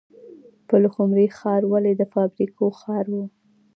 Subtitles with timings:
[0.67, 3.15] پلخمري ښار ولې د فابریکو ښار و؟